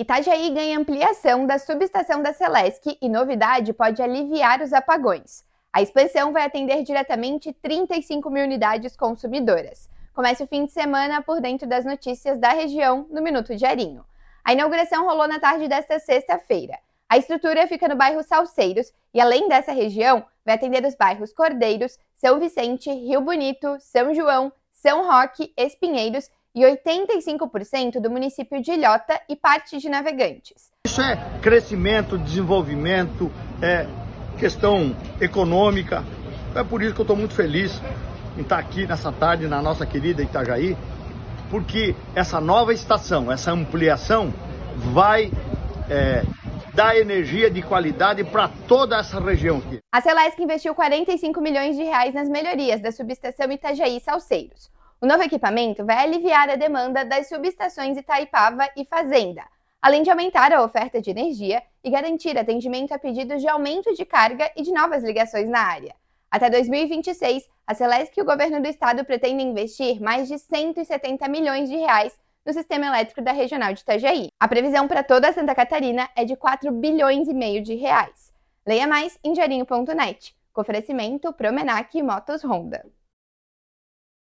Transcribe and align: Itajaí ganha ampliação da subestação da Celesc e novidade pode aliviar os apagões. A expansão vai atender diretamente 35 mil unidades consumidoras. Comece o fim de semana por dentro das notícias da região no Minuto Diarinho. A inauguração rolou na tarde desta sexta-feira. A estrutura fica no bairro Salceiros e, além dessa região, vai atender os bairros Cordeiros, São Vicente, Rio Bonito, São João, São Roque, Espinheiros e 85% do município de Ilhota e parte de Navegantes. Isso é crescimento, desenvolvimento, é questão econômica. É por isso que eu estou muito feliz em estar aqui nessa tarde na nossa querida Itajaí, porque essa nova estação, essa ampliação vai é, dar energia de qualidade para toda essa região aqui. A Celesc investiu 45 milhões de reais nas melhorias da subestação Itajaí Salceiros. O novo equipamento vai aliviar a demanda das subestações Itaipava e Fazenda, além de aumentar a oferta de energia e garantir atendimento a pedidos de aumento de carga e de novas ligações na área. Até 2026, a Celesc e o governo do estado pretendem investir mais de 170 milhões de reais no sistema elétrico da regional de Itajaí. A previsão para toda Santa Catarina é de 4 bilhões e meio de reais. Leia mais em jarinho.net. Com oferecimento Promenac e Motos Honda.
Itajaí 0.00 0.50
ganha 0.50 0.78
ampliação 0.78 1.44
da 1.44 1.58
subestação 1.58 2.22
da 2.22 2.32
Celesc 2.32 2.96
e 3.02 3.08
novidade 3.08 3.72
pode 3.72 4.00
aliviar 4.00 4.62
os 4.62 4.72
apagões. 4.72 5.44
A 5.72 5.82
expansão 5.82 6.32
vai 6.32 6.44
atender 6.44 6.84
diretamente 6.84 7.52
35 7.52 8.30
mil 8.30 8.44
unidades 8.44 8.96
consumidoras. 8.96 9.90
Comece 10.14 10.44
o 10.44 10.46
fim 10.46 10.66
de 10.66 10.70
semana 10.70 11.20
por 11.20 11.40
dentro 11.40 11.68
das 11.68 11.84
notícias 11.84 12.38
da 12.38 12.50
região 12.50 13.08
no 13.10 13.20
Minuto 13.20 13.56
Diarinho. 13.56 14.04
A 14.44 14.52
inauguração 14.52 15.04
rolou 15.04 15.26
na 15.26 15.40
tarde 15.40 15.66
desta 15.66 15.98
sexta-feira. 15.98 16.78
A 17.08 17.18
estrutura 17.18 17.66
fica 17.66 17.88
no 17.88 17.96
bairro 17.96 18.22
Salceiros 18.22 18.92
e, 19.12 19.20
além 19.20 19.48
dessa 19.48 19.72
região, 19.72 20.24
vai 20.44 20.54
atender 20.54 20.84
os 20.84 20.94
bairros 20.94 21.32
Cordeiros, 21.32 21.98
São 22.14 22.38
Vicente, 22.38 22.88
Rio 22.88 23.20
Bonito, 23.20 23.76
São 23.80 24.14
João, 24.14 24.52
São 24.72 25.04
Roque, 25.10 25.52
Espinheiros 25.56 26.30
e 26.58 26.62
85% 26.62 28.00
do 28.00 28.10
município 28.10 28.60
de 28.60 28.72
Ilhota 28.72 29.20
e 29.28 29.36
parte 29.36 29.78
de 29.78 29.88
Navegantes. 29.88 30.72
Isso 30.84 31.00
é 31.00 31.16
crescimento, 31.40 32.18
desenvolvimento, 32.18 33.30
é 33.62 33.86
questão 34.36 34.96
econômica. 35.20 36.04
É 36.54 36.64
por 36.64 36.82
isso 36.82 36.94
que 36.94 37.00
eu 37.00 37.04
estou 37.04 37.16
muito 37.16 37.34
feliz 37.34 37.80
em 38.36 38.42
estar 38.42 38.58
aqui 38.58 38.86
nessa 38.86 39.12
tarde 39.12 39.46
na 39.46 39.62
nossa 39.62 39.86
querida 39.86 40.20
Itajaí, 40.20 40.76
porque 41.48 41.94
essa 42.14 42.40
nova 42.40 42.72
estação, 42.72 43.30
essa 43.30 43.52
ampliação 43.52 44.34
vai 44.76 45.30
é, 45.88 46.24
dar 46.74 46.96
energia 46.96 47.48
de 47.48 47.62
qualidade 47.62 48.24
para 48.24 48.48
toda 48.66 48.98
essa 48.98 49.20
região 49.20 49.58
aqui. 49.58 49.78
A 49.92 50.00
Celesc 50.00 50.42
investiu 50.42 50.74
45 50.74 51.40
milhões 51.40 51.76
de 51.76 51.84
reais 51.84 52.14
nas 52.14 52.28
melhorias 52.28 52.80
da 52.80 52.90
subestação 52.90 53.50
Itajaí 53.52 54.00
Salceiros. 54.00 54.70
O 55.00 55.06
novo 55.06 55.22
equipamento 55.22 55.84
vai 55.84 55.98
aliviar 55.98 56.50
a 56.50 56.56
demanda 56.56 57.04
das 57.04 57.28
subestações 57.28 57.96
Itaipava 57.96 58.68
e 58.76 58.84
Fazenda, 58.84 59.44
além 59.80 60.02
de 60.02 60.10
aumentar 60.10 60.52
a 60.52 60.60
oferta 60.60 61.00
de 61.00 61.08
energia 61.08 61.62
e 61.84 61.90
garantir 61.90 62.36
atendimento 62.36 62.92
a 62.92 62.98
pedidos 62.98 63.40
de 63.40 63.46
aumento 63.46 63.94
de 63.94 64.04
carga 64.04 64.50
e 64.56 64.62
de 64.62 64.72
novas 64.72 65.04
ligações 65.04 65.48
na 65.48 65.60
área. 65.60 65.94
Até 66.28 66.50
2026, 66.50 67.48
a 67.64 67.74
Celesc 67.74 68.18
e 68.18 68.22
o 68.22 68.24
governo 68.24 68.60
do 68.60 68.66
estado 68.66 69.04
pretendem 69.04 69.50
investir 69.50 70.02
mais 70.02 70.26
de 70.26 70.36
170 70.36 71.28
milhões 71.28 71.70
de 71.70 71.76
reais 71.76 72.18
no 72.44 72.52
sistema 72.52 72.86
elétrico 72.86 73.22
da 73.22 73.30
regional 73.30 73.72
de 73.72 73.82
Itajaí. 73.82 74.30
A 74.40 74.48
previsão 74.48 74.88
para 74.88 75.04
toda 75.04 75.32
Santa 75.32 75.54
Catarina 75.54 76.10
é 76.16 76.24
de 76.24 76.34
4 76.34 76.72
bilhões 76.72 77.28
e 77.28 77.34
meio 77.34 77.62
de 77.62 77.76
reais. 77.76 78.32
Leia 78.66 78.88
mais 78.88 79.16
em 79.22 79.32
jarinho.net. 79.32 80.34
Com 80.52 80.60
oferecimento 80.60 81.32
Promenac 81.32 81.96
e 81.96 82.02
Motos 82.02 82.42
Honda. 82.42 82.84